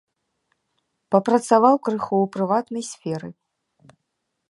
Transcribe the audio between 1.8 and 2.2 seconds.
крыху